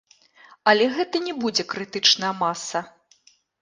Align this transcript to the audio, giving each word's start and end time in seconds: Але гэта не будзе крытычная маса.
Але 0.73 0.87
гэта 0.95 1.23
не 1.27 1.35
будзе 1.45 1.69
крытычная 1.77 2.35
маса. 2.43 2.87